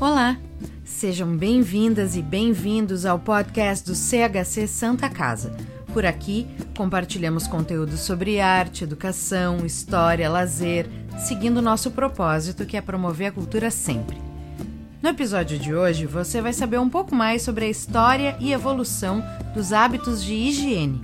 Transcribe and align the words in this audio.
Olá, 0.00 0.38
sejam 0.82 1.36
bem-vindas 1.36 2.16
e 2.16 2.22
bem-vindos 2.22 3.04
ao 3.04 3.18
podcast 3.18 3.84
do 3.84 3.94
CHC 3.94 4.66
Santa 4.66 5.10
Casa. 5.10 5.54
Por 5.92 6.06
aqui, 6.06 6.46
compartilhamos 6.74 7.46
conteúdos 7.46 8.00
sobre 8.00 8.40
arte, 8.40 8.82
educação, 8.82 9.66
história, 9.66 10.30
lazer, 10.30 10.88
seguindo 11.18 11.60
nosso 11.60 11.90
propósito 11.90 12.64
que 12.64 12.78
é 12.78 12.80
promover 12.80 13.26
a 13.26 13.32
cultura 13.32 13.70
sempre. 13.70 14.16
No 15.02 15.10
episódio 15.10 15.58
de 15.58 15.74
hoje, 15.74 16.06
você 16.06 16.40
vai 16.40 16.54
saber 16.54 16.78
um 16.78 16.88
pouco 16.88 17.14
mais 17.14 17.42
sobre 17.42 17.66
a 17.66 17.68
história 17.68 18.38
e 18.40 18.54
evolução 18.54 19.22
dos 19.52 19.70
hábitos 19.70 20.24
de 20.24 20.32
higiene. 20.32 21.02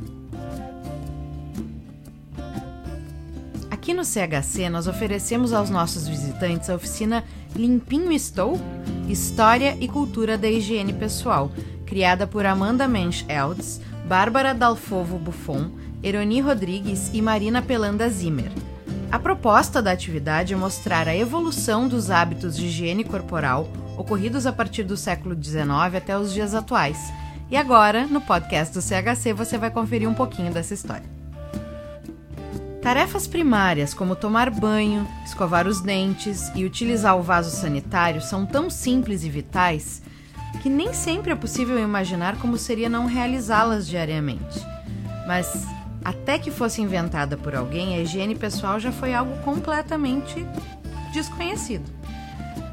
Aqui 3.70 3.92
no 3.92 4.06
CHC, 4.06 4.70
nós 4.70 4.86
oferecemos 4.86 5.52
aos 5.52 5.68
nossos 5.68 6.08
visitantes 6.08 6.70
a 6.70 6.74
oficina 6.74 7.22
Limpinho 7.54 8.10
Estou? 8.10 8.58
História 9.08 9.76
e 9.80 9.86
Cultura 9.86 10.36
da 10.36 10.48
Higiene 10.48 10.92
Pessoal, 10.92 11.52
criada 11.86 12.26
por 12.26 12.44
Amanda 12.44 12.88
Mensch 12.88 13.24
Elds, 13.28 13.80
Bárbara 14.06 14.52
Dalfovo 14.52 15.16
Buffon, 15.16 15.70
Eroni 16.02 16.40
Rodrigues 16.40 17.10
e 17.12 17.22
Marina 17.22 17.62
Pelanda 17.62 18.08
Zimmer. 18.08 18.50
A 19.10 19.18
proposta 19.18 19.80
da 19.80 19.92
atividade 19.92 20.54
é 20.54 20.56
mostrar 20.56 21.06
a 21.06 21.16
evolução 21.16 21.86
dos 21.86 22.10
hábitos 22.10 22.56
de 22.56 22.66
higiene 22.66 23.04
corporal 23.04 23.68
ocorridos 23.96 24.44
a 24.44 24.52
partir 24.52 24.82
do 24.82 24.96
século 24.96 25.36
XIX 25.40 25.68
até 25.96 26.18
os 26.18 26.32
dias 26.34 26.54
atuais. 26.54 26.98
E 27.48 27.56
agora, 27.56 28.06
no 28.06 28.20
podcast 28.20 28.74
do 28.74 28.82
CHC, 28.82 29.32
você 29.32 29.56
vai 29.56 29.70
conferir 29.70 30.08
um 30.08 30.14
pouquinho 30.14 30.52
dessa 30.52 30.74
história. 30.74 31.15
Tarefas 32.86 33.26
primárias 33.26 33.92
como 33.92 34.14
tomar 34.14 34.48
banho, 34.48 35.08
escovar 35.24 35.66
os 35.66 35.80
dentes 35.80 36.52
e 36.54 36.64
utilizar 36.64 37.18
o 37.18 37.20
vaso 37.20 37.50
sanitário 37.50 38.20
são 38.22 38.46
tão 38.46 38.70
simples 38.70 39.24
e 39.24 39.28
vitais 39.28 40.00
que 40.62 40.68
nem 40.70 40.94
sempre 40.94 41.32
é 41.32 41.34
possível 41.34 41.80
imaginar 41.80 42.36
como 42.36 42.56
seria 42.56 42.88
não 42.88 43.06
realizá-las 43.06 43.88
diariamente. 43.88 44.64
Mas 45.26 45.66
até 46.04 46.38
que 46.38 46.52
fosse 46.52 46.80
inventada 46.80 47.36
por 47.36 47.56
alguém, 47.56 47.96
a 47.96 48.02
higiene 48.02 48.36
pessoal 48.36 48.78
já 48.78 48.92
foi 48.92 49.12
algo 49.12 49.36
completamente 49.38 50.46
desconhecido. 51.12 51.90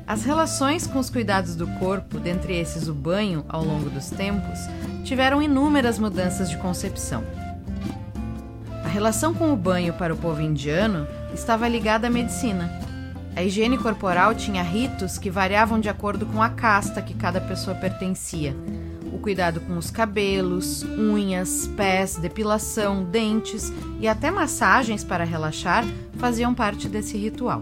As 0.05 0.23
relações 0.23 0.86
com 0.86 1.00
os 1.00 1.09
cuidados 1.09 1.55
do 1.55 1.66
corpo, 1.80 2.20
dentre 2.20 2.55
esses 2.55 2.88
o 2.88 2.94
banho, 2.94 3.44
ao 3.50 3.64
longo 3.64 3.89
dos 3.89 4.11
tempos, 4.11 4.59
tiveram 5.03 5.42
inúmeras 5.42 5.98
mudanças 5.98 6.52
de 6.52 6.58
concepção 6.58 7.23
relação 8.94 9.33
com 9.33 9.52
o 9.52 9.58
banho 9.58 9.91
para 9.95 10.13
o 10.13 10.17
povo 10.17 10.39
indiano 10.39 11.08
estava 11.33 11.67
ligada 11.67 12.05
à 12.05 12.09
medicina. 12.11 12.72
A 13.36 13.41
higiene 13.41 13.75
corporal 13.75 14.36
tinha 14.36 14.61
ritos 14.61 15.17
que 15.17 15.31
variavam 15.31 15.80
de 15.80 15.89
acordo 15.89 16.27
com 16.27 16.44
a 16.44 16.49
casta 16.49 17.02
que 17.02 17.16
cada 17.16 17.41
pessoa 17.41 17.75
pertencia. 17.75 18.55
O 19.11 19.17
cuidado 19.17 19.59
com 19.61 19.80
os 19.80 19.89
cabelos, 19.89 20.83
unhas, 20.83 21.66
pés, 21.75 22.17
depilação, 22.17 23.03
dentes 23.03 23.73
e 23.99 24.08
até 24.08 24.30
massagens 24.30 25.03
para 25.03 25.23
relaxar 25.23 25.83
faziam 26.19 26.53
parte 26.53 26.88
desse 26.88 27.17
ritual. 27.17 27.61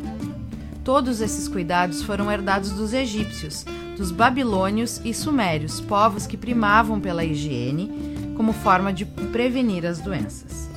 Todos 0.84 1.22
esses 1.22 1.48
cuidados 1.48 2.04
foram 2.04 2.30
herdados 2.30 2.72
dos 2.72 2.92
egípcios, 2.92 3.66
dos 3.96 4.12
babilônios 4.12 5.00
e 5.06 5.14
sumérios, 5.14 5.80
povos 5.80 6.28
que 6.28 6.36
primavam 6.36 7.00
pela 7.00 7.24
higiene 7.24 8.34
como 8.36 8.52
forma 8.52 8.92
de 8.92 9.06
prevenir 9.06 9.86
as 9.86 10.02
doenças. 10.02 10.71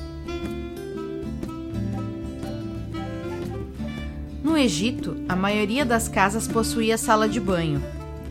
No 4.55 4.61
Egito, 4.61 5.17
a 5.27 5.35
maioria 5.35 5.83
das 5.83 6.07
casas 6.07 6.47
possuía 6.47 6.97
sala 6.97 7.27
de 7.27 7.41
banho. 7.41 7.83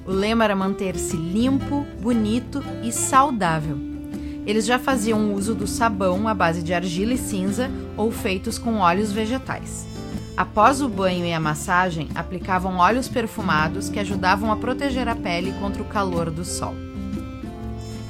O 0.06 0.10
lema 0.10 0.42
era 0.42 0.56
manter-se 0.56 1.14
limpo, 1.18 1.86
bonito 2.00 2.64
e 2.82 2.90
saudável. 2.90 3.76
Eles 4.46 4.64
já 4.64 4.78
faziam 4.78 5.34
uso 5.34 5.54
do 5.54 5.66
sabão 5.66 6.26
à 6.26 6.32
base 6.32 6.62
de 6.62 6.72
argila 6.72 7.12
e 7.12 7.18
cinza 7.18 7.70
ou 7.94 8.10
feitos 8.10 8.56
com 8.56 8.76
óleos 8.78 9.12
vegetais. 9.12 9.86
Após 10.34 10.80
o 10.80 10.88
banho 10.88 11.26
e 11.26 11.32
a 11.34 11.38
massagem, 11.38 12.08
aplicavam 12.14 12.78
óleos 12.78 13.06
perfumados 13.06 13.90
que 13.90 14.00
ajudavam 14.00 14.50
a 14.50 14.56
proteger 14.56 15.06
a 15.06 15.14
pele 15.14 15.52
contra 15.60 15.82
o 15.82 15.88
calor 15.88 16.30
do 16.30 16.42
sol. 16.42 16.74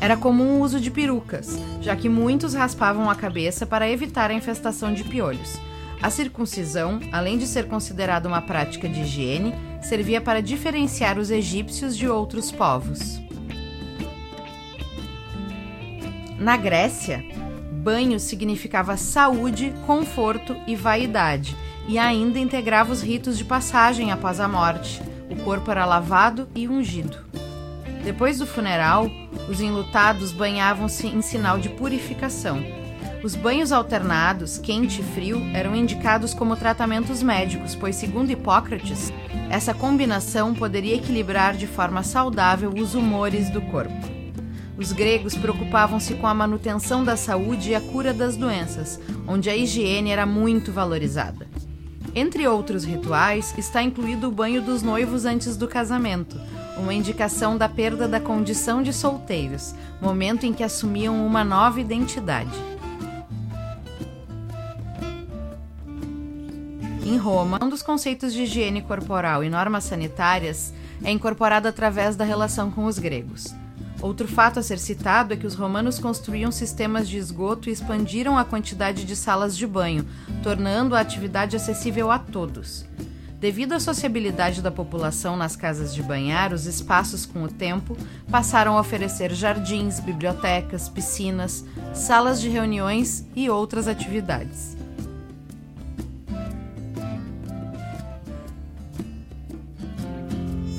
Era 0.00 0.16
comum 0.16 0.58
o 0.58 0.60
uso 0.60 0.78
de 0.78 0.88
perucas, 0.88 1.58
já 1.80 1.96
que 1.96 2.08
muitos 2.08 2.54
raspavam 2.54 3.10
a 3.10 3.16
cabeça 3.16 3.66
para 3.66 3.90
evitar 3.90 4.30
a 4.30 4.34
infestação 4.34 4.94
de 4.94 5.02
piolhos. 5.02 5.58
A 6.04 6.10
circuncisão, 6.10 7.00
além 7.10 7.38
de 7.38 7.46
ser 7.46 7.66
considerada 7.66 8.28
uma 8.28 8.42
prática 8.42 8.86
de 8.86 9.00
higiene, 9.00 9.54
servia 9.80 10.20
para 10.20 10.42
diferenciar 10.42 11.18
os 11.18 11.30
egípcios 11.30 11.96
de 11.96 12.06
outros 12.06 12.52
povos. 12.52 13.18
Na 16.38 16.58
Grécia, 16.58 17.24
banho 17.82 18.20
significava 18.20 18.98
saúde, 18.98 19.72
conforto 19.86 20.54
e 20.66 20.76
vaidade, 20.76 21.56
e 21.88 21.98
ainda 21.98 22.38
integrava 22.38 22.92
os 22.92 23.00
ritos 23.00 23.38
de 23.38 23.44
passagem 23.46 24.12
após 24.12 24.40
a 24.40 24.46
morte. 24.46 25.00
O 25.30 25.36
corpo 25.36 25.70
era 25.70 25.86
lavado 25.86 26.46
e 26.54 26.68
ungido. 26.68 27.16
Depois 28.04 28.40
do 28.40 28.46
funeral, 28.46 29.10
os 29.48 29.58
enlutados 29.58 30.32
banhavam-se 30.32 31.06
em 31.06 31.22
sinal 31.22 31.58
de 31.58 31.70
purificação, 31.70 32.62
os 33.24 33.34
banhos 33.34 33.72
alternados, 33.72 34.58
quente 34.58 35.00
e 35.00 35.02
frio, 35.02 35.40
eram 35.54 35.74
indicados 35.74 36.34
como 36.34 36.54
tratamentos 36.56 37.22
médicos, 37.22 37.74
pois, 37.74 37.96
segundo 37.96 38.30
Hipócrates, 38.30 39.10
essa 39.48 39.72
combinação 39.72 40.52
poderia 40.52 40.96
equilibrar 40.96 41.56
de 41.56 41.66
forma 41.66 42.02
saudável 42.02 42.70
os 42.76 42.94
humores 42.94 43.48
do 43.48 43.62
corpo. 43.62 43.94
Os 44.76 44.92
gregos 44.92 45.34
preocupavam-se 45.34 46.12
com 46.16 46.26
a 46.26 46.34
manutenção 46.34 47.02
da 47.02 47.16
saúde 47.16 47.70
e 47.70 47.74
a 47.74 47.80
cura 47.80 48.12
das 48.12 48.36
doenças, 48.36 49.00
onde 49.26 49.48
a 49.48 49.56
higiene 49.56 50.10
era 50.10 50.26
muito 50.26 50.70
valorizada. 50.70 51.48
Entre 52.14 52.46
outros 52.46 52.84
rituais, 52.84 53.54
está 53.56 53.82
incluído 53.82 54.28
o 54.28 54.32
banho 54.32 54.60
dos 54.60 54.82
noivos 54.82 55.24
antes 55.24 55.56
do 55.56 55.66
casamento, 55.66 56.38
uma 56.76 56.92
indicação 56.92 57.56
da 57.56 57.70
perda 57.70 58.06
da 58.06 58.20
condição 58.20 58.82
de 58.82 58.92
solteiros, 58.92 59.74
momento 59.98 60.44
em 60.44 60.52
que 60.52 60.62
assumiam 60.62 61.26
uma 61.26 61.42
nova 61.42 61.80
identidade. 61.80 62.73
Em 67.04 67.18
Roma, 67.18 67.58
um 67.62 67.68
dos 67.68 67.82
conceitos 67.82 68.32
de 68.32 68.44
higiene 68.44 68.80
corporal 68.80 69.44
e 69.44 69.50
normas 69.50 69.84
sanitárias 69.84 70.72
é 71.04 71.10
incorporado 71.10 71.68
através 71.68 72.16
da 72.16 72.24
relação 72.24 72.70
com 72.70 72.86
os 72.86 72.98
gregos. 72.98 73.54
Outro 74.00 74.26
fato 74.26 74.58
a 74.58 74.62
ser 74.62 74.78
citado 74.78 75.34
é 75.34 75.36
que 75.36 75.46
os 75.46 75.54
romanos 75.54 75.98
construíam 75.98 76.50
sistemas 76.50 77.06
de 77.06 77.18
esgoto 77.18 77.68
e 77.68 77.72
expandiram 77.72 78.38
a 78.38 78.44
quantidade 78.44 79.04
de 79.04 79.14
salas 79.14 79.54
de 79.54 79.66
banho, 79.66 80.06
tornando 80.42 80.96
a 80.96 81.00
atividade 81.00 81.54
acessível 81.54 82.10
a 82.10 82.18
todos. 82.18 82.86
Devido 83.38 83.74
à 83.74 83.80
sociabilidade 83.80 84.62
da 84.62 84.70
população 84.70 85.36
nas 85.36 85.54
casas 85.54 85.94
de 85.94 86.02
banhar, 86.02 86.54
os 86.54 86.64
espaços, 86.64 87.26
com 87.26 87.42
o 87.42 87.48
tempo, 87.48 87.98
passaram 88.30 88.78
a 88.78 88.80
oferecer 88.80 89.30
jardins, 89.34 90.00
bibliotecas, 90.00 90.88
piscinas, 90.88 91.66
salas 91.92 92.40
de 92.40 92.48
reuniões 92.48 93.26
e 93.36 93.50
outras 93.50 93.88
atividades. 93.88 94.74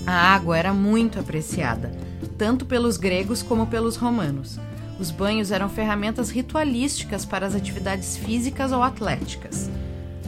A 0.05 0.13
água 0.13 0.57
era 0.57 0.71
muito 0.71 1.19
apreciada, 1.19 1.91
tanto 2.37 2.65
pelos 2.65 2.95
gregos 2.95 3.41
como 3.41 3.65
pelos 3.65 3.95
romanos. 3.95 4.59
Os 4.99 5.09
banhos 5.09 5.51
eram 5.51 5.67
ferramentas 5.67 6.29
ritualísticas 6.29 7.25
para 7.25 7.47
as 7.47 7.55
atividades 7.55 8.15
físicas 8.15 8.71
ou 8.71 8.83
atléticas. 8.83 9.69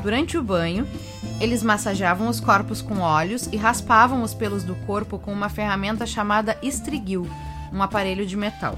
Durante 0.01 0.37
o 0.37 0.43
banho, 0.43 0.87
eles 1.39 1.61
massageavam 1.61 2.27
os 2.27 2.39
corpos 2.39 2.81
com 2.81 2.99
óleos 2.99 3.47
e 3.51 3.57
raspavam 3.57 4.23
os 4.23 4.33
pelos 4.33 4.63
do 4.63 4.75
corpo 4.75 5.19
com 5.19 5.31
uma 5.31 5.49
ferramenta 5.49 6.05
chamada 6.05 6.57
estriguil, 6.61 7.27
um 7.71 7.81
aparelho 7.81 8.25
de 8.25 8.35
metal. 8.35 8.77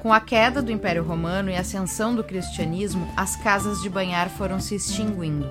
Com 0.00 0.12
a 0.12 0.20
queda 0.20 0.62
do 0.62 0.72
Império 0.72 1.02
Romano 1.02 1.50
e 1.50 1.56
a 1.56 1.60
ascensão 1.60 2.14
do 2.14 2.24
cristianismo, 2.24 3.06
as 3.16 3.36
casas 3.36 3.80
de 3.82 3.88
banhar 3.88 4.28
foram 4.28 4.60
se 4.60 4.74
extinguindo. 4.74 5.46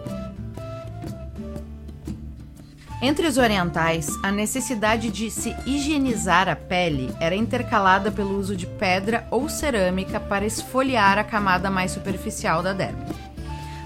Entre 3.04 3.28
os 3.28 3.38
orientais, 3.38 4.08
a 4.24 4.32
necessidade 4.32 5.10
de 5.10 5.30
se 5.30 5.54
higienizar 5.66 6.48
a 6.48 6.56
pele 6.56 7.14
era 7.20 7.36
intercalada 7.36 8.10
pelo 8.10 8.40
uso 8.40 8.56
de 8.56 8.66
pedra 8.66 9.28
ou 9.30 9.50
cerâmica 9.50 10.22
para 10.22 10.46
esfoliar 10.46 11.18
a 11.18 11.24
camada 11.26 11.70
mais 11.70 11.92
superficial 11.92 12.64
da 12.64 12.72
derme. 12.72 13.04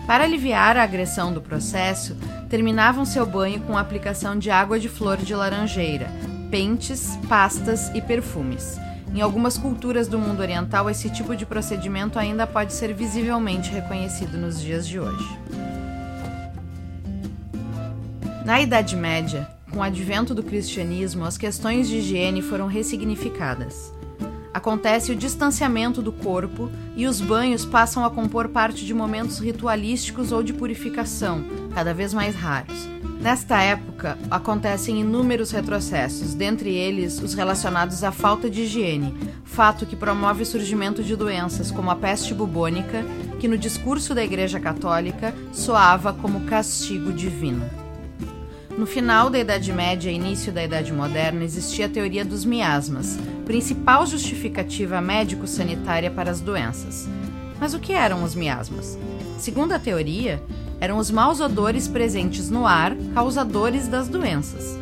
Para 0.06 0.24
aliviar 0.24 0.78
a 0.78 0.84
agressão 0.84 1.34
do 1.34 1.42
processo, 1.42 2.16
terminavam 2.48 3.06
seu 3.06 3.26
banho 3.26 3.60
com 3.62 3.76
a 3.76 3.82
aplicação 3.82 4.38
de 4.38 4.52
água 4.52 4.80
de 4.80 4.88
flor 4.88 5.18
de 5.18 5.34
laranjeira, 5.34 6.12
pentes, 6.52 7.18
pastas 7.28 7.90
e 7.96 8.02
perfumes. 8.04 8.78
Em 9.16 9.20
algumas 9.20 9.58
culturas 9.58 10.08
do 10.08 10.20
mundo 10.20 10.42
oriental, 10.42 10.92
esse 10.92 11.10
tipo 11.10 11.36
de 11.36 11.44
procedimento 11.44 12.20
ainda 12.20 12.46
pode 12.46 12.72
ser 12.72 12.94
visivelmente 12.94 13.72
reconhecido 13.72 14.38
nos 14.38 14.62
dias 14.62 14.88
de 14.88 15.00
hoje. 15.00 15.28
Na 18.48 18.62
Idade 18.62 18.96
Média, 18.96 19.46
com 19.70 19.80
o 19.80 19.84
advento 19.84 20.34
do 20.34 20.42
cristianismo, 20.42 21.26
as 21.26 21.38
questões 21.38 21.90
de 21.90 21.98
higiene 21.98 22.42
foram 22.42 22.66
ressignificadas. 22.66 23.94
Acontece 24.54 25.12
o 25.12 25.16
distanciamento 25.18 26.02
do 26.02 26.14
corpo 26.14 26.72
e 26.96 27.08
os 27.08 27.20
banhos 27.20 27.66
passam 27.66 28.06
a 28.06 28.10
compor 28.10 28.48
parte 28.48 28.86
de 28.86 28.94
momentos 28.94 29.40
ritualísticos 29.40 30.32
ou 30.32 30.42
de 30.42 30.54
purificação, 30.54 31.44
cada 31.76 31.94
vez 31.94 32.14
mais 32.14 32.36
raros. 32.36 32.88
Nesta 33.20 33.62
época, 33.62 34.18
acontecem 34.32 35.02
inúmeros 35.02 35.52
retrocessos, 35.52 36.34
dentre 36.34 36.74
eles 36.74 37.22
os 37.22 37.34
relacionados 37.34 38.02
à 38.02 38.14
falta 38.14 38.50
de 38.50 38.62
higiene, 38.62 39.14
fato 39.44 39.86
que 39.86 39.98
promove 39.98 40.44
o 40.44 40.46
surgimento 40.46 41.04
de 41.04 41.18
doenças 41.18 41.70
como 41.70 41.92
a 41.92 41.98
peste 41.98 42.34
bubônica, 42.34 43.04
que 43.42 43.48
no 43.50 43.58
discurso 43.58 44.16
da 44.16 44.24
Igreja 44.24 44.58
Católica 44.58 45.36
soava 45.52 46.14
como 46.14 46.46
castigo 46.46 47.12
divino. 47.12 47.87
No 48.78 48.86
final 48.86 49.32
da 49.32 49.40
Idade 49.40 49.74
Média 49.74 50.12
e 50.12 50.14
início 50.14 50.52
da 50.52 50.64
Idade 50.64 50.94
Moderna 50.94 51.44
existia 51.44 51.88
a 51.88 51.90
teoria 51.90 52.24
dos 52.24 52.46
miasmas, 52.46 53.18
principal 53.44 54.06
justificativa 54.06 55.02
médico-sanitária 55.02 56.12
para 56.12 56.30
as 56.30 56.40
doenças. 56.40 57.10
Mas 57.60 57.74
o 57.74 57.80
que 57.80 57.92
eram 57.92 58.24
os 58.24 58.36
miasmas? 58.36 58.96
Segundo 59.40 59.72
a 59.72 59.80
teoria, 59.80 60.40
eram 60.80 61.00
os 61.00 61.10
maus 61.10 61.40
odores 61.40 61.88
presentes 61.88 62.52
no 62.52 62.68
ar 62.68 62.96
causadores 63.16 63.88
das 63.88 64.08
doenças. 64.08 64.78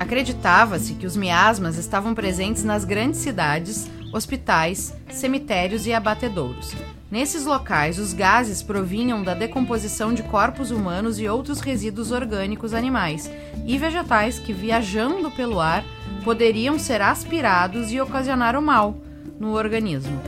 Acreditava-se 0.00 0.94
que 0.94 1.06
os 1.06 1.16
miasmas 1.16 1.78
estavam 1.78 2.16
presentes 2.16 2.64
nas 2.64 2.84
grandes 2.84 3.20
cidades, 3.20 3.88
hospitais, 4.12 4.92
cemitérios 5.08 5.86
e 5.86 5.92
abatedouros, 5.92 6.74
Nesses 7.10 7.44
locais, 7.44 7.98
os 7.98 8.12
gases 8.12 8.62
provinham 8.62 9.24
da 9.24 9.34
decomposição 9.34 10.14
de 10.14 10.22
corpos 10.22 10.70
humanos 10.70 11.18
e 11.18 11.28
outros 11.28 11.60
resíduos 11.60 12.12
orgânicos 12.12 12.72
animais 12.72 13.28
e 13.66 13.76
vegetais 13.76 14.38
que, 14.38 14.52
viajando 14.52 15.28
pelo 15.32 15.58
ar, 15.58 15.84
poderiam 16.22 16.78
ser 16.78 17.02
aspirados 17.02 17.90
e 17.90 18.00
ocasionar 18.00 18.54
o 18.56 18.62
mal 18.62 18.96
no 19.40 19.54
organismo. 19.54 20.22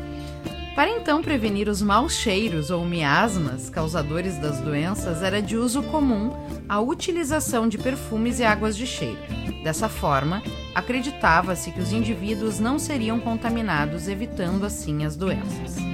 Para 0.75 0.91
então 0.91 1.23
prevenir 1.23 1.69
os 1.69 1.81
maus 1.81 2.15
cheiros 2.15 2.71
ou 2.71 2.85
miasmas 2.85 3.71
causadores 3.71 4.39
das 4.39 4.59
doenças, 4.59 5.23
era 5.23 5.41
de 5.41 5.57
uso 5.57 5.83
comum 5.85 6.33
a 6.69 6.81
utilização 6.81 7.69
de 7.69 7.79
perfumes 7.79 8.41
e 8.41 8.45
águas 8.45 8.77
de 8.77 8.87
cheiro. 8.87 9.21
Dessa 9.63 9.89
forma, 9.89 10.43
acreditava-se 10.75 11.71
que 11.71 11.81
os 11.81 11.93
indivíduos 11.93 12.59
não 12.59 12.77
seriam 12.79 13.21
contaminados, 13.21 14.09
evitando 14.09 14.65
assim 14.65 15.05
as 15.05 15.15
doenças. 15.15 15.92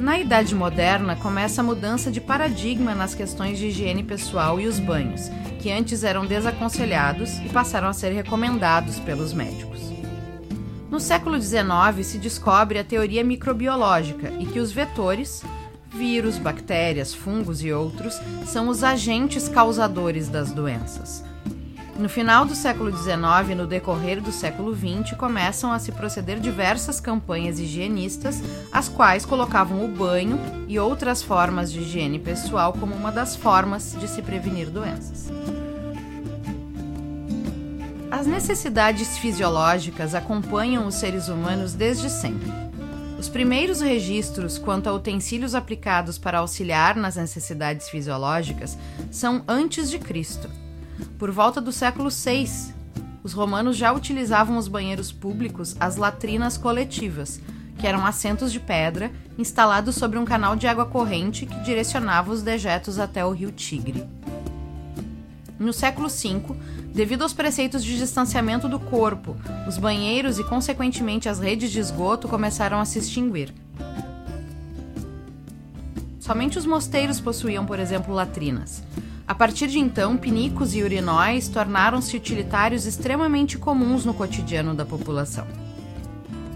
Na 0.00 0.18
Idade 0.18 0.54
Moderna, 0.54 1.14
começa 1.14 1.60
a 1.60 1.64
mudança 1.64 2.10
de 2.10 2.22
paradigma 2.22 2.94
nas 2.94 3.14
questões 3.14 3.58
de 3.58 3.66
higiene 3.66 4.02
pessoal 4.02 4.58
e 4.58 4.66
os 4.66 4.78
banhos, 4.78 5.30
que 5.60 5.70
antes 5.70 6.02
eram 6.02 6.24
desaconselhados 6.24 7.38
e 7.40 7.50
passaram 7.50 7.86
a 7.86 7.92
ser 7.92 8.10
recomendados 8.10 8.98
pelos 8.98 9.34
médicos. 9.34 9.92
No 10.90 10.98
século 10.98 11.38
XIX 11.38 12.02
se 12.02 12.16
descobre 12.16 12.78
a 12.78 12.84
teoria 12.84 13.22
microbiológica 13.22 14.32
e 14.40 14.46
que 14.46 14.58
os 14.58 14.72
vetores, 14.72 15.44
vírus, 15.92 16.38
bactérias, 16.38 17.12
fungos 17.12 17.62
e 17.62 17.70
outros, 17.70 18.18
são 18.46 18.68
os 18.68 18.82
agentes 18.82 19.50
causadores 19.50 20.30
das 20.30 20.50
doenças. 20.50 21.22
No 22.00 22.08
final 22.08 22.46
do 22.46 22.54
século 22.54 22.90
XIX 22.96 23.50
e 23.50 23.54
no 23.54 23.66
decorrer 23.66 24.22
do 24.22 24.32
século 24.32 24.74
XX, 24.74 25.14
começam 25.18 25.70
a 25.70 25.78
se 25.78 25.92
proceder 25.92 26.40
diversas 26.40 26.98
campanhas 26.98 27.58
higienistas, 27.58 28.42
as 28.72 28.88
quais 28.88 29.26
colocavam 29.26 29.84
o 29.84 29.88
banho 29.88 30.40
e 30.66 30.78
outras 30.78 31.22
formas 31.22 31.70
de 31.70 31.80
higiene 31.80 32.18
pessoal 32.18 32.72
como 32.72 32.94
uma 32.94 33.12
das 33.12 33.36
formas 33.36 33.94
de 34.00 34.08
se 34.08 34.22
prevenir 34.22 34.70
doenças. 34.70 35.30
As 38.10 38.26
necessidades 38.26 39.18
fisiológicas 39.18 40.14
acompanham 40.14 40.86
os 40.86 40.94
seres 40.94 41.28
humanos 41.28 41.74
desde 41.74 42.08
sempre. 42.08 42.50
Os 43.18 43.28
primeiros 43.28 43.82
registros 43.82 44.56
quanto 44.56 44.88
a 44.88 44.94
utensílios 44.94 45.54
aplicados 45.54 46.16
para 46.16 46.38
auxiliar 46.38 46.96
nas 46.96 47.16
necessidades 47.16 47.90
fisiológicas 47.90 48.78
são 49.10 49.44
antes 49.46 49.90
de 49.90 49.98
Cristo 49.98 50.48
por 51.20 51.30
volta 51.30 51.60
do 51.60 51.70
século 51.70 52.08
VI, 52.08 52.72
os 53.22 53.34
romanos 53.34 53.76
já 53.76 53.92
utilizavam 53.92 54.56
os 54.56 54.66
banheiros 54.66 55.12
públicos, 55.12 55.76
as 55.78 55.96
latrinas 55.96 56.56
coletivas, 56.56 57.38
que 57.78 57.86
eram 57.86 58.06
assentos 58.06 58.50
de 58.50 58.58
pedra 58.58 59.12
instalados 59.36 59.96
sobre 59.96 60.18
um 60.18 60.24
canal 60.24 60.56
de 60.56 60.66
água 60.66 60.86
corrente 60.86 61.44
que 61.44 61.60
direcionava 61.60 62.32
os 62.32 62.40
dejetos 62.42 62.98
até 62.98 63.22
o 63.22 63.32
rio 63.32 63.52
Tigre. 63.52 64.08
No 65.58 65.74
século 65.74 66.08
V, 66.08 66.56
devido 66.86 67.20
aos 67.20 67.34
preceitos 67.34 67.84
de 67.84 67.98
distanciamento 67.98 68.66
do 68.66 68.80
corpo, 68.80 69.36
os 69.68 69.76
banheiros 69.76 70.38
e, 70.38 70.44
consequentemente, 70.44 71.28
as 71.28 71.38
redes 71.38 71.70
de 71.70 71.80
esgoto 71.80 72.28
começaram 72.28 72.80
a 72.80 72.86
se 72.86 72.98
extinguir. 72.98 73.52
Somente 76.18 76.56
os 76.56 76.64
mosteiros 76.64 77.20
possuíam, 77.20 77.66
por 77.66 77.78
exemplo, 77.78 78.14
latrinas. 78.14 78.82
A 79.30 79.34
partir 79.34 79.68
de 79.68 79.78
então, 79.78 80.16
pinicos 80.16 80.74
e 80.74 80.82
urinóis 80.82 81.46
tornaram-se 81.46 82.16
utilitários 82.16 82.84
extremamente 82.84 83.56
comuns 83.56 84.04
no 84.04 84.12
cotidiano 84.12 84.74
da 84.74 84.84
população. 84.84 85.46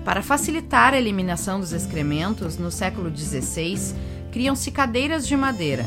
Para 0.05 0.25
facilitar 0.25 0.93
a 0.93 0.99
eliminação 0.99 1.61
dos 1.61 1.73
excrementos, 1.73 2.59
no 2.59 2.73
século 2.73 3.17
XVI, 3.17 3.95
criam-se 4.33 4.73
cadeiras 4.73 5.25
de 5.25 5.37
madeira, 5.37 5.85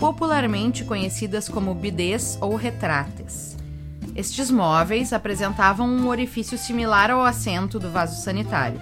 popularmente 0.00 0.84
conhecidas 0.84 1.50
como 1.50 1.74
bidês 1.74 2.38
ou 2.40 2.56
retrates. 2.56 3.54
Estes 4.16 4.50
móveis 4.50 5.12
apresentavam 5.12 5.86
um 5.86 6.08
orifício 6.08 6.56
similar 6.56 7.10
ao 7.10 7.22
assento 7.22 7.78
do 7.78 7.90
vaso 7.90 8.22
sanitário. 8.22 8.80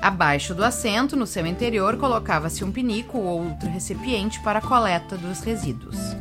Abaixo 0.00 0.54
do 0.54 0.64
assento, 0.64 1.14
no 1.14 1.26
seu 1.26 1.46
interior, 1.46 1.98
colocava-se 1.98 2.64
um 2.64 2.72
pinico 2.72 3.18
ou 3.18 3.50
outro 3.50 3.68
recipiente 3.68 4.40
para 4.40 4.60
a 4.60 4.62
coleta 4.62 5.18
dos 5.18 5.40
resíduos. 5.40 6.16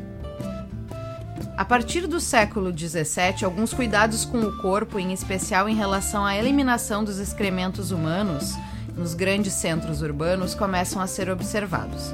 A 1.57 1.63
partir 1.63 2.05
do 2.05 2.19
século 2.19 2.77
XVII, 2.77 3.45
alguns 3.45 3.73
cuidados 3.73 4.25
com 4.25 4.41
o 4.41 4.57
corpo, 4.57 4.99
em 4.99 5.13
especial 5.13 5.69
em 5.69 5.75
relação 5.75 6.25
à 6.25 6.35
eliminação 6.35 7.01
dos 7.01 7.17
excrementos 7.17 7.91
humanos 7.91 8.55
nos 8.93 9.13
grandes 9.13 9.53
centros 9.53 10.01
urbanos, 10.01 10.53
começam 10.53 11.01
a 11.01 11.07
ser 11.07 11.29
observados. 11.29 12.13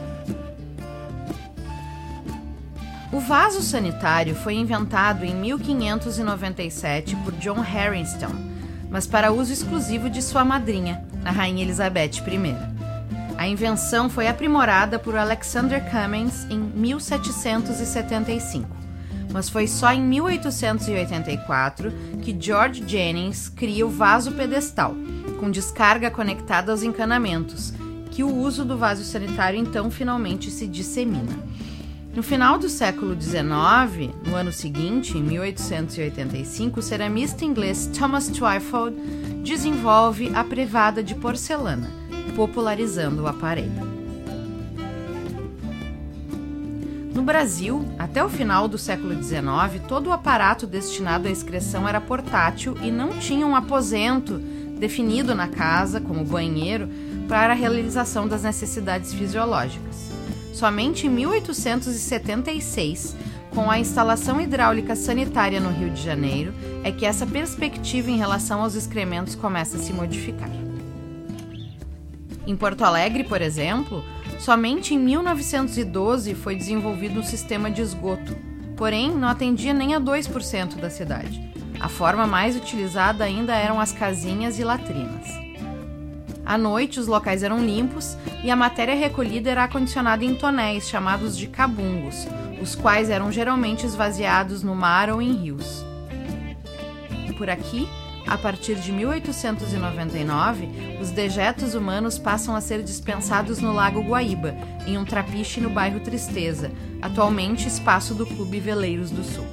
O 3.11 3.19
vaso 3.19 3.63
sanitário 3.63 4.35
foi 4.35 4.53
inventado 4.53 5.25
em 5.25 5.33
1597 5.33 7.15
por 7.17 7.33
John 7.33 7.61
Harrington, 7.61 8.31
mas 8.91 9.07
para 9.07 9.31
uso 9.31 9.51
exclusivo 9.51 10.07
de 10.07 10.21
sua 10.21 10.45
madrinha, 10.45 11.03
a 11.25 11.31
Rainha 11.31 11.63
Elizabeth 11.63 12.21
I. 12.27 12.55
A 13.37 13.47
invenção 13.47 14.07
foi 14.07 14.27
aprimorada 14.27 14.99
por 14.99 15.17
Alexander 15.17 15.83
Cummins 15.89 16.45
em 16.47 16.59
1775 16.59 18.80
mas 19.31 19.49
foi 19.49 19.67
só 19.67 19.91
em 19.91 20.01
1884 20.01 21.91
que 22.21 22.35
George 22.39 22.83
Jennings 22.85 23.49
cria 23.49 23.85
o 23.85 23.89
vaso 23.89 24.31
pedestal, 24.31 24.95
com 25.39 25.49
descarga 25.49 26.11
conectada 26.11 26.71
aos 26.71 26.83
encanamentos, 26.83 27.73
que 28.11 28.23
o 28.23 28.35
uso 28.35 28.65
do 28.65 28.77
vaso 28.77 29.03
sanitário 29.03 29.59
então 29.59 29.89
finalmente 29.89 30.51
se 30.51 30.67
dissemina. 30.67 31.39
No 32.13 32.21
final 32.21 32.59
do 32.59 32.67
século 32.67 33.19
XIX, 33.19 34.13
no 34.27 34.35
ano 34.35 34.51
seguinte, 34.51 35.17
em 35.17 35.23
1885, 35.23 36.79
o 36.79 36.83
ceramista 36.83 37.45
inglês 37.45 37.89
Thomas 37.97 38.27
Twyford 38.27 38.97
desenvolve 39.41 40.29
a 40.35 40.43
privada 40.43 41.01
de 41.01 41.15
porcelana, 41.15 41.89
popularizando 42.35 43.23
o 43.23 43.27
aparelho. 43.27 43.90
No 47.13 47.23
Brasil, 47.23 47.85
até 47.99 48.23
o 48.23 48.29
final 48.29 48.69
do 48.69 48.77
século 48.77 49.21
XIX, 49.21 49.85
todo 49.87 50.07
o 50.07 50.13
aparato 50.13 50.65
destinado 50.65 51.27
à 51.27 51.31
excreção 51.31 51.87
era 51.87 51.99
portátil 51.99 52.77
e 52.81 52.89
não 52.89 53.19
tinha 53.19 53.45
um 53.45 53.55
aposento 53.55 54.39
definido 54.79 55.35
na 55.35 55.49
casa, 55.49 55.99
como 55.99 56.23
banheiro, 56.23 56.87
para 57.27 57.51
a 57.51 57.55
realização 57.55 58.27
das 58.27 58.43
necessidades 58.43 59.13
fisiológicas. 59.13 60.09
Somente 60.53 61.05
em 61.05 61.09
1876, 61.09 63.15
com 63.53 63.69
a 63.69 63.77
instalação 63.77 64.39
hidráulica 64.39 64.95
sanitária 64.95 65.59
no 65.59 65.69
Rio 65.69 65.89
de 65.89 66.01
Janeiro, 66.01 66.53
é 66.83 66.91
que 66.91 67.05
essa 67.05 67.25
perspectiva 67.25 68.09
em 68.09 68.17
relação 68.17 68.61
aos 68.61 68.75
excrementos 68.75 69.35
começa 69.35 69.75
a 69.75 69.79
se 69.79 69.91
modificar. 69.91 70.49
Em 72.47 72.55
Porto 72.55 72.83
Alegre, 72.83 73.23
por 73.23 73.41
exemplo, 73.41 74.03
Somente 74.41 74.95
em 74.95 74.97
1912 74.97 76.33
foi 76.33 76.55
desenvolvido 76.55 77.19
um 77.19 77.23
sistema 77.23 77.69
de 77.69 77.83
esgoto, 77.83 78.35
porém 78.75 79.11
não 79.11 79.27
atendia 79.27 79.71
nem 79.71 79.93
a 79.93 80.01
2% 80.01 80.77
da 80.77 80.89
cidade. 80.89 81.39
A 81.79 81.87
forma 81.87 82.25
mais 82.25 82.55
utilizada 82.55 83.23
ainda 83.23 83.53
eram 83.53 83.79
as 83.79 83.91
casinhas 83.91 84.57
e 84.57 84.63
latrinas. 84.63 85.27
À 86.43 86.57
noite, 86.57 86.99
os 86.99 87.05
locais 87.05 87.43
eram 87.43 87.63
limpos, 87.63 88.17
e 88.43 88.49
a 88.49 88.55
matéria 88.55 88.95
recolhida 88.95 89.51
era 89.51 89.65
acondicionada 89.65 90.25
em 90.25 90.33
tonéis 90.33 90.89
chamados 90.89 91.37
de 91.37 91.45
cabungos, 91.45 92.27
os 92.59 92.73
quais 92.73 93.11
eram 93.11 93.31
geralmente 93.31 93.85
esvaziados 93.85 94.63
no 94.63 94.73
mar 94.73 95.11
ou 95.11 95.21
em 95.21 95.33
rios. 95.33 95.85
Por 97.37 97.47
aqui, 97.47 97.87
a 98.31 98.37
partir 98.37 98.75
de 98.75 98.93
1899, 98.93 100.69
os 101.01 101.11
dejetos 101.11 101.75
humanos 101.75 102.17
passam 102.17 102.55
a 102.55 102.61
ser 102.61 102.81
dispensados 102.81 103.59
no 103.59 103.73
Lago 103.73 104.01
Guaíba, 104.01 104.55
em 104.87 104.97
um 104.97 105.03
trapiche 105.03 105.59
no 105.59 105.69
bairro 105.69 105.99
Tristeza, 105.99 106.71
atualmente 107.01 107.67
espaço 107.67 108.15
do 108.15 108.25
Clube 108.25 108.61
Veleiros 108.61 109.11
do 109.11 109.21
Sul. 109.21 109.45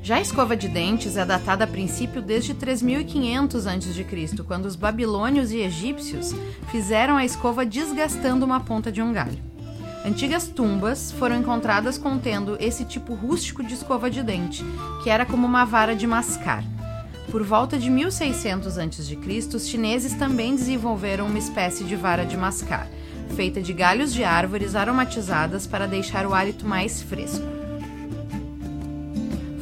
Já 0.00 0.16
a 0.16 0.20
escova 0.20 0.56
de 0.56 0.68
dentes 0.68 1.16
é 1.16 1.24
datada 1.24 1.64
a 1.64 1.66
princípio 1.66 2.22
desde 2.22 2.54
3500 2.54 3.66
a.C., 3.66 4.04
quando 4.46 4.66
os 4.66 4.76
babilônios 4.76 5.50
e 5.50 5.58
egípcios 5.58 6.32
fizeram 6.70 7.16
a 7.16 7.24
escova 7.24 7.66
desgastando 7.66 8.44
uma 8.44 8.60
ponta 8.60 8.92
de 8.92 9.02
um 9.02 9.12
galho. 9.12 9.53
Antigas 10.04 10.46
tumbas 10.48 11.10
foram 11.12 11.36
encontradas 11.36 11.96
contendo 11.96 12.58
esse 12.60 12.84
tipo 12.84 13.14
rústico 13.14 13.64
de 13.64 13.72
escova 13.72 14.10
de 14.10 14.22
dente, 14.22 14.62
que 15.02 15.08
era 15.08 15.24
como 15.24 15.46
uma 15.46 15.64
vara 15.64 15.96
de 15.96 16.06
mascar. 16.06 16.62
Por 17.30 17.42
volta 17.42 17.78
de 17.78 17.88
1600 17.88 18.76
a.C., 18.76 19.56
os 19.56 19.66
chineses 19.66 20.12
também 20.12 20.54
desenvolveram 20.54 21.26
uma 21.26 21.38
espécie 21.38 21.84
de 21.84 21.96
vara 21.96 22.26
de 22.26 22.36
mascar, 22.36 22.86
feita 23.34 23.62
de 23.62 23.72
galhos 23.72 24.12
de 24.12 24.22
árvores 24.22 24.74
aromatizadas 24.74 25.66
para 25.66 25.88
deixar 25.88 26.26
o 26.26 26.34
hálito 26.34 26.66
mais 26.66 27.00
fresco. 27.00 27.63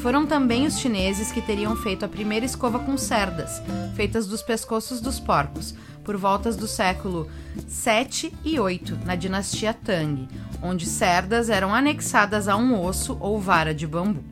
Foram 0.02 0.26
também 0.26 0.66
os 0.66 0.80
chineses 0.80 1.30
que 1.30 1.40
teriam 1.40 1.76
feito 1.76 2.04
a 2.04 2.08
primeira 2.08 2.44
escova 2.44 2.80
com 2.80 2.98
cerdas, 2.98 3.62
feitas 3.94 4.26
dos 4.26 4.42
pescoços 4.42 5.00
dos 5.00 5.20
porcos, 5.20 5.76
por 6.02 6.16
voltas 6.16 6.56
do 6.56 6.66
século 6.66 7.30
7 7.68 8.34
e 8.44 8.58
8, 8.58 8.98
na 9.04 9.14
dinastia 9.14 9.72
Tang, 9.72 10.28
onde 10.60 10.86
cerdas 10.86 11.48
eram 11.48 11.72
anexadas 11.72 12.48
a 12.48 12.56
um 12.56 12.82
osso 12.82 13.16
ou 13.20 13.40
vara 13.40 13.72
de 13.72 13.86
bambu. 13.86 14.24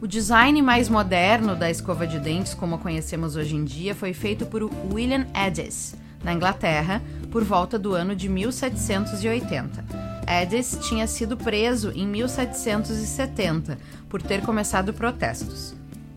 O 0.00 0.06
design 0.06 0.62
mais 0.62 0.88
moderno 0.88 1.56
da 1.56 1.68
escova 1.68 2.06
de 2.06 2.20
dentes, 2.20 2.54
como 2.54 2.76
a 2.76 2.78
conhecemos 2.78 3.34
hoje 3.34 3.56
em 3.56 3.64
dia, 3.64 3.92
foi 3.92 4.12
feito 4.12 4.46
por 4.46 4.70
William 4.92 5.26
Edis, 5.34 5.96
na 6.22 6.32
Inglaterra, 6.32 7.02
por 7.32 7.42
volta 7.42 7.76
do 7.76 7.92
ano 7.92 8.14
de 8.14 8.28
1780 8.28 10.09
Edis 10.30 10.78
tinha 10.82 11.08
sido 11.08 11.36
preso 11.36 11.90
em 11.92 12.06
1770 12.06 13.76
por 14.08 14.22
ter 14.22 14.42
começado 14.42 14.94
protestos. 14.94 15.74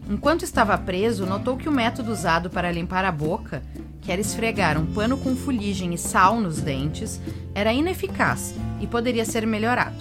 Enquanto 0.07 0.43
estava 0.43 0.77
preso, 0.77 1.25
notou 1.25 1.57
que 1.57 1.67
o 1.67 1.71
método 1.71 2.11
usado 2.11 2.49
para 2.49 2.71
limpar 2.71 3.05
a 3.05 3.11
boca, 3.11 3.63
que 4.01 4.11
era 4.11 4.21
esfregar 4.21 4.77
um 4.77 4.85
pano 4.85 5.17
com 5.17 5.35
fuligem 5.35 5.93
e 5.93 5.97
sal 5.97 6.39
nos 6.39 6.61
dentes, 6.61 7.19
era 7.55 7.73
ineficaz 7.73 8.53
e 8.79 8.85
poderia 8.85 9.25
ser 9.25 9.47
melhorado. 9.47 9.95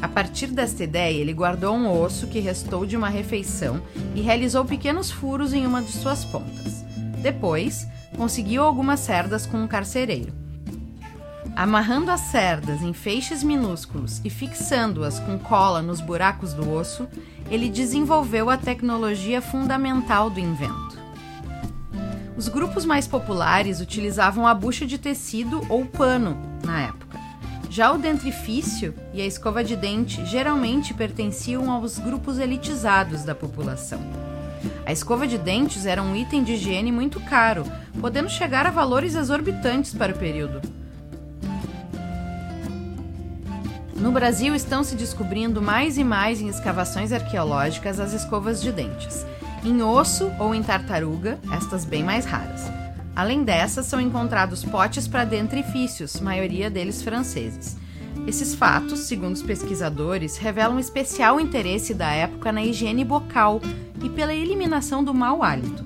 A 0.00 0.08
partir 0.08 0.46
desta 0.46 0.82
ideia, 0.82 1.20
ele 1.20 1.34
guardou 1.34 1.76
um 1.76 1.90
osso 2.00 2.28
que 2.28 2.40
restou 2.40 2.86
de 2.86 2.96
uma 2.96 3.08
refeição 3.08 3.82
e 4.14 4.20
realizou 4.20 4.64
pequenos 4.64 5.10
furos 5.10 5.52
em 5.52 5.66
uma 5.66 5.82
de 5.82 5.92
suas 5.92 6.24
pontas. 6.24 6.84
Depois, 7.20 7.86
conseguiu 8.16 8.62
algumas 8.62 9.00
cerdas 9.00 9.44
com 9.44 9.58
um 9.58 9.68
carcereiro. 9.68 10.41
Amarrando 11.54 12.10
as 12.10 12.20
cerdas 12.20 12.80
em 12.80 12.94
feixes 12.94 13.42
minúsculos 13.42 14.22
e 14.24 14.30
fixando-as 14.30 15.20
com 15.20 15.38
cola 15.38 15.82
nos 15.82 16.00
buracos 16.00 16.54
do 16.54 16.72
osso, 16.72 17.06
ele 17.50 17.68
desenvolveu 17.68 18.48
a 18.48 18.56
tecnologia 18.56 19.42
fundamental 19.42 20.30
do 20.30 20.40
invento. 20.40 20.98
Os 22.34 22.48
grupos 22.48 22.86
mais 22.86 23.06
populares 23.06 23.80
utilizavam 23.80 24.46
a 24.46 24.54
bucha 24.54 24.86
de 24.86 24.96
tecido 24.96 25.60
ou 25.68 25.84
pano 25.84 26.38
na 26.64 26.80
época. 26.80 27.20
Já 27.68 27.92
o 27.92 27.98
dentrifício 27.98 28.94
e 29.12 29.20
a 29.20 29.26
escova 29.26 29.62
de 29.62 29.76
dente 29.76 30.24
geralmente 30.24 30.94
pertenciam 30.94 31.70
aos 31.70 31.98
grupos 31.98 32.38
elitizados 32.38 33.24
da 33.24 33.34
população. 33.34 34.00
A 34.86 34.92
escova 34.92 35.26
de 35.26 35.36
dentes 35.36 35.84
era 35.84 36.02
um 36.02 36.16
item 36.16 36.42
de 36.42 36.52
higiene 36.52 36.90
muito 36.90 37.20
caro, 37.20 37.64
podendo 38.00 38.30
chegar 38.30 38.66
a 38.66 38.70
valores 38.70 39.14
exorbitantes 39.14 39.92
para 39.92 40.12
o 40.12 40.18
período. 40.18 40.81
No 44.02 44.10
Brasil 44.10 44.52
estão 44.52 44.82
se 44.82 44.96
descobrindo 44.96 45.62
mais 45.62 45.96
e 45.96 46.02
mais 46.02 46.40
em 46.40 46.48
escavações 46.48 47.12
arqueológicas 47.12 48.00
as 48.00 48.12
escovas 48.12 48.60
de 48.60 48.72
dentes, 48.72 49.24
em 49.64 49.80
osso 49.80 50.28
ou 50.40 50.52
em 50.52 50.60
tartaruga, 50.60 51.38
estas 51.52 51.84
bem 51.84 52.02
mais 52.02 52.24
raras. 52.24 52.62
Além 53.14 53.44
dessas, 53.44 53.86
são 53.86 54.00
encontrados 54.00 54.64
potes 54.64 55.06
para 55.06 55.24
dentrifícios, 55.24 56.18
maioria 56.20 56.68
deles 56.68 57.00
franceses. 57.00 57.76
Esses 58.26 58.56
fatos, 58.56 58.98
segundo 59.00 59.36
os 59.36 59.42
pesquisadores, 59.42 60.36
revelam 60.36 60.80
especial 60.80 61.38
interesse 61.38 61.94
da 61.94 62.10
época 62.10 62.50
na 62.50 62.64
higiene 62.64 63.04
bocal 63.04 63.60
e 64.02 64.08
pela 64.08 64.34
eliminação 64.34 65.04
do 65.04 65.14
mau 65.14 65.44
hálito. 65.44 65.84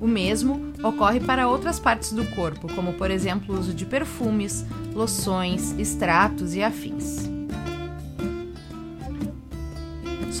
O 0.00 0.06
mesmo 0.06 0.72
ocorre 0.82 1.20
para 1.20 1.46
outras 1.46 1.78
partes 1.78 2.10
do 2.10 2.24
corpo, 2.34 2.72
como 2.74 2.94
por 2.94 3.10
exemplo 3.10 3.54
o 3.54 3.58
uso 3.58 3.74
de 3.74 3.84
perfumes, 3.84 4.64
loções, 4.94 5.78
extratos 5.78 6.54
e 6.54 6.62
afins. 6.62 7.29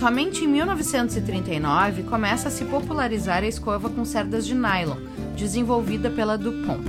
Somente 0.00 0.44
em 0.44 0.48
1939 0.48 2.04
começa 2.04 2.48
a 2.48 2.50
se 2.50 2.64
popularizar 2.64 3.42
a 3.42 3.46
escova 3.46 3.90
com 3.90 4.02
cerdas 4.02 4.46
de 4.46 4.54
nylon, 4.54 4.96
desenvolvida 5.36 6.08
pela 6.08 6.38
Dupont. 6.38 6.82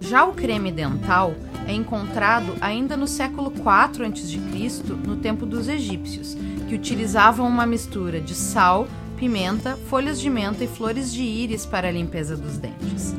Já 0.00 0.24
o 0.24 0.32
creme 0.32 0.70
dental 0.70 1.34
é 1.66 1.72
encontrado 1.72 2.54
ainda 2.60 2.96
no 2.96 3.08
século 3.08 3.52
IV 3.52 4.06
a.C., 4.06 4.92
no 5.04 5.16
tempo 5.16 5.44
dos 5.44 5.66
egípcios, 5.66 6.36
que 6.68 6.76
utilizavam 6.76 7.48
uma 7.48 7.66
mistura 7.66 8.20
de 8.20 8.36
sal, 8.36 8.86
pimenta, 9.16 9.76
folhas 9.90 10.20
de 10.20 10.30
menta 10.30 10.62
e 10.62 10.68
flores 10.68 11.12
de 11.12 11.24
íris 11.24 11.66
para 11.66 11.88
a 11.88 11.92
limpeza 11.92 12.36
dos 12.36 12.56
dentes. 12.56 13.16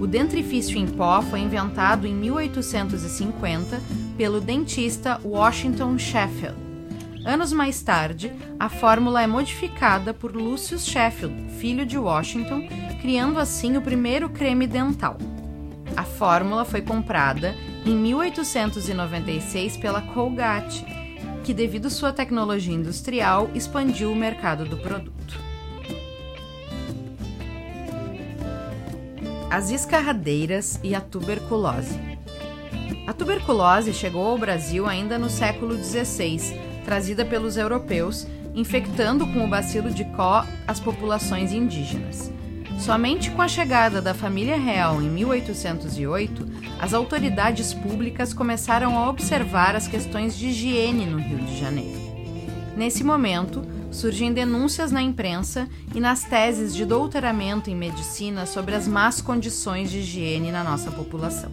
O 0.00 0.06
dentrifício 0.06 0.78
em 0.78 0.86
pó 0.86 1.20
foi 1.20 1.40
inventado 1.40 2.06
em 2.06 2.14
1850 2.14 3.78
pelo 4.16 4.40
dentista 4.40 5.20
Washington 5.22 5.98
Sheffield 5.98 6.67
Anos 7.24 7.52
mais 7.52 7.82
tarde, 7.82 8.32
a 8.58 8.68
fórmula 8.68 9.22
é 9.22 9.26
modificada 9.26 10.14
por 10.14 10.34
Lucius 10.34 10.86
Sheffield, 10.86 11.52
filho 11.58 11.84
de 11.84 11.98
Washington, 11.98 12.66
criando 13.00 13.38
assim 13.38 13.76
o 13.76 13.82
primeiro 13.82 14.30
creme 14.30 14.66
dental. 14.66 15.18
A 15.96 16.04
fórmula 16.04 16.64
foi 16.64 16.80
comprada 16.80 17.54
em 17.84 17.94
1896 17.94 19.76
pela 19.76 20.00
Colgate, 20.00 20.84
que, 21.44 21.52
devido 21.52 21.90
sua 21.90 22.12
tecnologia 22.12 22.74
industrial, 22.74 23.50
expandiu 23.54 24.12
o 24.12 24.16
mercado 24.16 24.64
do 24.64 24.76
produto. 24.76 25.38
As 29.50 29.70
escarradeiras 29.70 30.78
e 30.84 30.94
a 30.94 31.00
tuberculose. 31.00 31.98
A 33.06 33.12
tuberculose 33.12 33.92
chegou 33.92 34.26
ao 34.26 34.38
Brasil 34.38 34.86
ainda 34.86 35.18
no 35.18 35.30
século 35.30 35.76
XVI 35.82 36.67
trazida 36.88 37.22
pelos 37.22 37.58
europeus, 37.58 38.26
infectando 38.54 39.26
com 39.26 39.44
o 39.44 39.48
bacilo 39.48 39.90
de 39.90 40.06
Có 40.06 40.46
as 40.66 40.80
populações 40.80 41.52
indígenas. 41.52 42.32
Somente 42.78 43.30
com 43.30 43.42
a 43.42 43.48
chegada 43.48 44.00
da 44.00 44.14
família 44.14 44.56
real 44.56 45.02
em 45.02 45.10
1808, 45.10 46.48
as 46.80 46.94
autoridades 46.94 47.74
públicas 47.74 48.32
começaram 48.32 48.96
a 48.96 49.10
observar 49.10 49.76
as 49.76 49.86
questões 49.86 50.34
de 50.34 50.46
higiene 50.46 51.04
no 51.04 51.18
Rio 51.18 51.40
de 51.40 51.60
Janeiro. 51.60 52.00
Nesse 52.74 53.04
momento, 53.04 53.62
surgem 53.90 54.32
denúncias 54.32 54.90
na 54.90 55.02
imprensa 55.02 55.68
e 55.94 56.00
nas 56.00 56.24
teses 56.24 56.74
de 56.74 56.86
doutoramento 56.86 57.68
em 57.68 57.76
medicina 57.76 58.46
sobre 58.46 58.74
as 58.74 58.88
más 58.88 59.20
condições 59.20 59.90
de 59.90 59.98
higiene 59.98 60.50
na 60.50 60.64
nossa 60.64 60.90
população. 60.90 61.50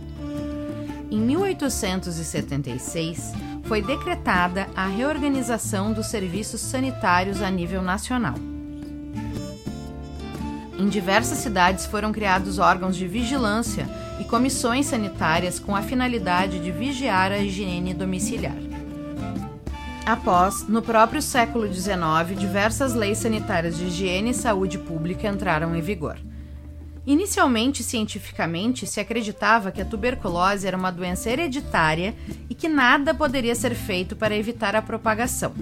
Em 1.12 1.20
1876, 1.20 3.34
foi 3.66 3.82
decretada 3.82 4.68
a 4.76 4.88
reorganização 4.88 5.92
dos 5.92 6.08
serviços 6.08 6.62
sanitários 6.62 7.42
a 7.42 7.50
nível 7.50 7.82
nacional. 7.82 8.36
Em 10.78 10.88
diversas 10.90 11.40
cidades 11.40 11.86
foram 11.86 12.12
criados 12.12 12.60
órgãos 12.60 12.96
de 12.96 13.08
vigilância 13.08 13.88
e 14.20 14.26
comissões 14.26 14.86
sanitárias 14.86 15.58
com 15.58 15.76
a 15.76 15.82
finalidade 15.82 16.60
de 16.60 16.72
vigiar 16.72 17.32
a 17.32 17.40
higiene 17.40 17.94
domiciliar. 17.94 18.56
Após, 20.06 20.68
no 20.68 20.82
próprio 20.82 21.22
século 21.22 21.72
XIX, 21.74 22.38
diversas 22.38 22.94
leis 22.94 23.18
sanitárias 23.18 23.78
de 23.78 23.86
higiene 23.86 24.30
e 24.32 24.36
saúde 24.36 24.78
pública 24.78 25.28
entraram 25.28 25.76
em 25.76 25.82
vigor. 25.82 26.18
Inicialmente, 27.08 27.84
cientificamente, 27.84 28.88
se 28.88 29.00
acreditava 29.00 29.72
que 29.72 29.82
a 29.82 29.86
tuberculose 29.86 30.66
era 30.66 30.76
uma 30.76 30.92
doença 30.92 31.30
hereditária 31.30 32.16
e 32.50 32.56
que 32.56 32.68
nada 32.68 33.14
poderia 33.14 33.54
ser 33.54 33.76
feito 33.76 34.16
para 34.16 34.36
evitar 34.36 34.76
a 34.76 34.82
propagação. 34.82 35.54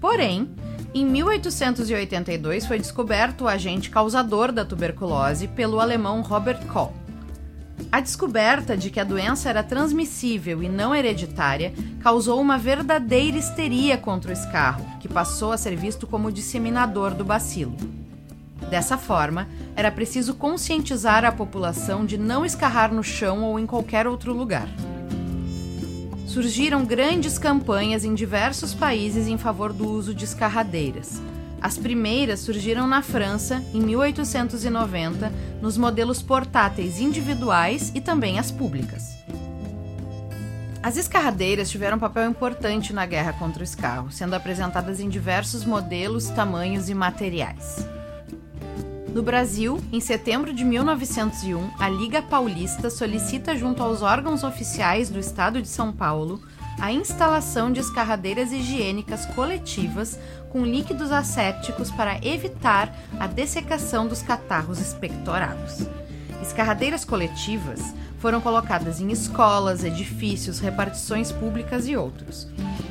Porém, 0.00 0.48
Em 0.94 1.04
1882 1.04 2.66
foi 2.66 2.78
descoberto 2.78 3.42
o 3.42 3.48
agente 3.48 3.90
causador 3.90 4.50
da 4.50 4.64
tuberculose 4.64 5.46
pelo 5.46 5.80
alemão 5.80 6.22
Robert 6.22 6.66
Koch. 6.66 6.92
A 7.92 8.00
descoberta 8.00 8.76
de 8.76 8.90
que 8.90 8.98
a 8.98 9.04
doença 9.04 9.50
era 9.50 9.62
transmissível 9.62 10.62
e 10.62 10.68
não 10.68 10.94
hereditária 10.94 11.72
causou 12.00 12.40
uma 12.40 12.56
verdadeira 12.56 13.36
histeria 13.36 13.98
contra 13.98 14.30
o 14.30 14.32
escarro, 14.32 14.84
que 14.98 15.08
passou 15.08 15.52
a 15.52 15.58
ser 15.58 15.76
visto 15.76 16.06
como 16.06 16.32
disseminador 16.32 17.14
do 17.14 17.24
bacilo. 17.24 17.76
Dessa 18.70 18.98
forma, 18.98 19.48
era 19.74 19.90
preciso 19.90 20.34
conscientizar 20.34 21.24
a 21.24 21.32
população 21.32 22.04
de 22.04 22.18
não 22.18 22.44
escarrar 22.44 22.92
no 22.92 23.02
chão 23.02 23.42
ou 23.42 23.58
em 23.58 23.66
qualquer 23.66 24.06
outro 24.06 24.32
lugar. 24.32 24.68
Surgiram 26.26 26.84
grandes 26.84 27.38
campanhas 27.38 28.04
em 28.04 28.14
diversos 28.14 28.74
países 28.74 29.26
em 29.26 29.38
favor 29.38 29.72
do 29.72 29.88
uso 29.88 30.14
de 30.14 30.24
escarradeiras. 30.24 31.22
As 31.60 31.78
primeiras 31.78 32.40
surgiram 32.40 32.86
na 32.86 33.02
França 33.02 33.64
em 33.72 33.80
1890, 33.80 35.32
nos 35.60 35.78
modelos 35.78 36.22
portáteis 36.22 37.00
individuais 37.00 37.90
e 37.94 38.00
também 38.00 38.38
as 38.38 38.50
públicas. 38.50 39.16
As 40.82 40.96
escarradeiras 40.96 41.70
tiveram 41.70 41.96
um 41.96 42.00
papel 42.00 42.30
importante 42.30 42.92
na 42.92 43.04
guerra 43.04 43.32
contra 43.32 43.62
o 43.62 43.64
escarro, 43.64 44.12
sendo 44.12 44.34
apresentadas 44.34 45.00
em 45.00 45.08
diversos 45.08 45.64
modelos, 45.64 46.28
tamanhos 46.28 46.88
e 46.88 46.94
materiais. 46.94 47.97
No 49.14 49.22
Brasil, 49.22 49.82
em 49.90 50.00
setembro 50.00 50.52
de 50.52 50.64
1901, 50.64 51.70
a 51.78 51.88
Liga 51.88 52.20
Paulista 52.20 52.90
solicita, 52.90 53.56
junto 53.56 53.82
aos 53.82 54.02
órgãos 54.02 54.44
oficiais 54.44 55.08
do 55.08 55.18
Estado 55.18 55.62
de 55.62 55.68
São 55.68 55.92
Paulo, 55.92 56.42
a 56.78 56.92
instalação 56.92 57.72
de 57.72 57.80
escarradeiras 57.80 58.52
higiênicas 58.52 59.24
coletivas 59.26 60.18
com 60.50 60.62
líquidos 60.62 61.10
assépticos 61.10 61.90
para 61.90 62.24
evitar 62.24 62.94
a 63.18 63.26
dessecação 63.26 64.06
dos 64.06 64.22
catarros 64.22 64.78
expectorados. 64.78 65.86
Escarradeiras 66.42 67.04
coletivas 67.04 67.94
foram 68.18 68.40
colocadas 68.40 69.00
em 69.00 69.10
escolas, 69.10 69.84
edifícios, 69.84 70.60
repartições 70.60 71.32
públicas 71.32 71.88
e 71.88 71.96
outros. 71.96 72.46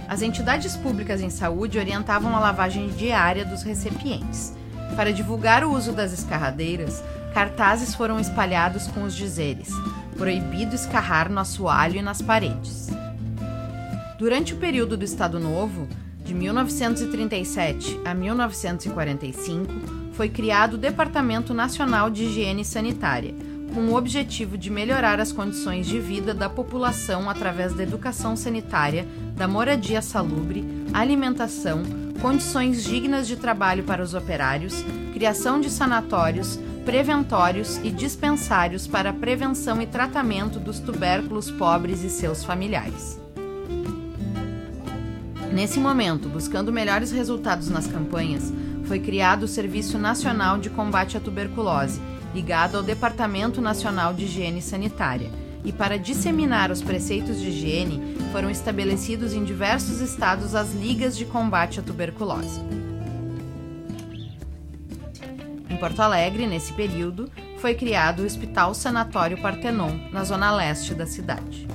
As 0.07 0.21
entidades 0.21 0.75
públicas 0.75 1.21
em 1.21 1.29
saúde 1.29 1.77
orientavam 1.77 2.35
a 2.35 2.39
lavagem 2.39 2.89
diária 2.89 3.45
dos 3.45 3.61
recipientes. 3.61 4.53
Para 4.95 5.13
divulgar 5.13 5.63
o 5.63 5.71
uso 5.73 5.91
das 5.91 6.13
escarradeiras, 6.13 7.03
cartazes 7.33 7.93
foram 7.93 8.19
espalhados 8.19 8.87
com 8.87 9.03
os 9.03 9.13
dizeres: 9.15 9.69
Proibido 10.17 10.73
escarrar 10.73 11.29
no 11.29 11.39
assoalho 11.39 11.97
e 11.97 12.01
nas 12.01 12.21
paredes. 12.21 12.89
Durante 14.17 14.53
o 14.53 14.57
período 14.57 14.97
do 14.97 15.05
Estado 15.05 15.39
Novo, 15.39 15.87
de 16.23 16.33
1937 16.33 17.99
a 18.03 18.13
1945, 18.13 19.71
foi 20.13 20.27
criado 20.27 20.73
o 20.73 20.77
Departamento 20.77 21.53
Nacional 21.53 22.09
de 22.09 22.23
Higiene 22.23 22.65
Sanitária, 22.65 23.35
com 23.73 23.81
o 23.81 23.95
objetivo 23.95 24.57
de 24.57 24.71
melhorar 24.71 25.19
as 25.19 25.31
condições 25.31 25.85
de 25.85 25.99
vida 25.99 26.33
da 26.33 26.49
população 26.49 27.29
através 27.29 27.73
da 27.73 27.83
educação 27.83 28.35
sanitária, 28.35 29.07
da 29.35 29.47
moradia 29.47 30.01
salubre, 30.01 30.65
alimentação, 30.93 31.83
condições 32.21 32.83
dignas 32.83 33.27
de 33.27 33.35
trabalho 33.35 33.83
para 33.83 34.03
os 34.03 34.13
operários, 34.13 34.83
criação 35.13 35.59
de 35.59 35.69
sanatórios, 35.69 36.59
preventórios 36.85 37.77
e 37.83 37.91
dispensários 37.91 38.87
para 38.87 39.09
a 39.09 39.13
prevenção 39.13 39.81
e 39.81 39.85
tratamento 39.85 40.59
dos 40.59 40.79
tubérculos 40.79 41.51
pobres 41.51 42.03
e 42.03 42.09
seus 42.09 42.43
familiares. 42.43 43.19
Nesse 45.51 45.79
momento, 45.79 46.29
buscando 46.29 46.71
melhores 46.71 47.11
resultados 47.11 47.69
nas 47.69 47.87
campanhas, 47.87 48.53
foi 48.85 48.99
criado 48.99 49.43
o 49.43 49.47
Serviço 49.47 49.97
Nacional 49.97 50.57
de 50.57 50.69
Combate 50.69 51.17
à 51.17 51.19
Tuberculose, 51.19 51.99
ligado 52.33 52.77
ao 52.77 52.83
Departamento 52.83 53.59
Nacional 53.59 54.13
de 54.13 54.25
Higiene 54.25 54.61
Sanitária, 54.61 55.29
e 55.63 55.71
para 55.71 55.97
disseminar 55.97 56.71
os 56.71 56.81
preceitos 56.81 57.39
de 57.39 57.49
higiene, 57.49 58.15
foram 58.31 58.49
estabelecidos 58.49 59.33
em 59.33 59.43
diversos 59.43 59.99
estados 59.99 60.55
as 60.55 60.73
ligas 60.73 61.17
de 61.17 61.25
combate 61.25 61.79
à 61.79 61.83
tuberculose. 61.83 62.61
Em 65.69 65.77
Porto 65.77 65.99
Alegre, 65.99 66.47
nesse 66.47 66.73
período, 66.73 67.29
foi 67.59 67.75
criado 67.75 68.21
o 68.21 68.25
Hospital 68.25 68.73
Sanatório 68.73 69.41
Partenon, 69.41 69.91
na 70.11 70.23
zona 70.23 70.55
leste 70.55 70.93
da 70.93 71.05
cidade. 71.05 71.67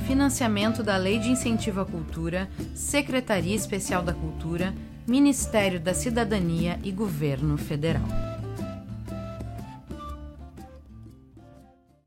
Financiamento 0.09 0.83
da 0.83 0.97
Lei 0.97 1.21
de 1.21 1.31
Incentivo 1.31 1.83
à 1.83 1.87
Cultura, 1.87 2.51
Secretaria 2.75 3.55
Especial 3.55 4.03
da 4.03 4.13
Cultura, 4.13 4.75
Ministério 5.07 5.79
da 5.79 5.95
Cidadania 5.95 6.81
e 6.83 6.91
Governo 6.91 7.57
Federal. 7.57 8.26